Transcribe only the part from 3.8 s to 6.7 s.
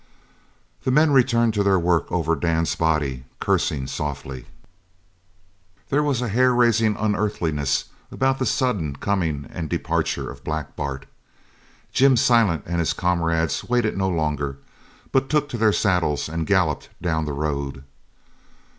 softly. There was a hair